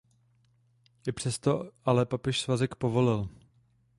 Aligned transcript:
I 1.07 1.11
přesto 1.11 1.71
ale 1.85 2.05
papež 2.05 2.41
svazek 2.41 2.75
povolil. 2.75 3.29